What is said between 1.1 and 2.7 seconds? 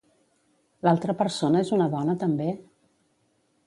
persona és una dona també?